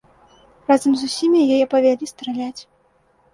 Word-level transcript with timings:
Разам 0.71 0.95
з 1.01 1.09
усімі 1.09 1.41
яе 1.57 1.65
павялі 1.75 2.09
страляць. 2.13 2.61